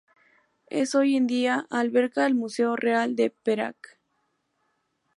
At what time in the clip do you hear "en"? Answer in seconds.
1.15-1.27